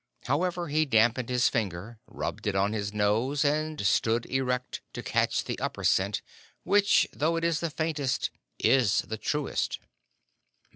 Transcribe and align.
However, 0.25 0.69
he 0.69 0.87
dampened 0.87 1.29
his 1.29 1.47
finger, 1.47 1.99
rubbed 2.07 2.47
it 2.47 2.55
on 2.55 2.73
his 2.73 2.91
nose, 2.91 3.45
and 3.45 3.79
stood 3.85 4.25
erect 4.25 4.81
to 4.93 5.03
catch 5.03 5.43
the 5.43 5.59
upper 5.59 5.83
scent, 5.83 6.23
which, 6.63 7.07
though 7.13 7.35
it 7.35 7.43
is 7.43 7.59
the 7.59 7.69
faintest, 7.69 8.31
is 8.57 9.01
the 9.01 9.19
truest. 9.19 9.77